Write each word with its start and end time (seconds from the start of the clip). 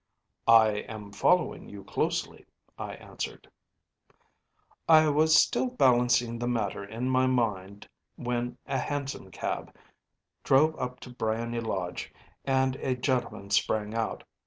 ‚ÄĚ 0.47 0.51
“I 0.51 0.67
am 0.91 1.11
following 1.11 1.69
you 1.69 1.83
closely,‚ÄĚ 1.83 2.45
I 2.83 2.95
answered. 2.95 3.47
“I 4.89 5.09
was 5.09 5.35
still 5.35 5.67
balancing 5.69 6.39
the 6.39 6.47
matter 6.47 6.83
in 6.83 7.07
my 7.07 7.27
mind 7.27 7.87
when 8.15 8.57
a 8.65 8.79
hansom 8.79 9.29
cab 9.29 9.77
drove 10.43 10.75
up 10.79 11.01
to 11.01 11.11
Briony 11.11 11.59
Lodge, 11.59 12.11
and 12.45 12.77
a 12.77 12.95
gentleman 12.95 13.51
sprang 13.51 13.93
out. 13.93 14.23